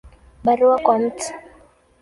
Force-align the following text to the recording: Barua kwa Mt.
Barua 0.45 0.77
kwa 0.83 0.95
Mt. 0.99 1.17